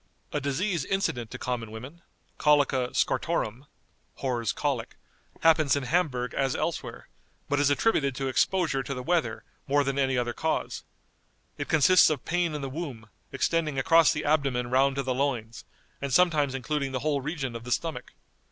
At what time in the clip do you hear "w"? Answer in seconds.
4.23-4.43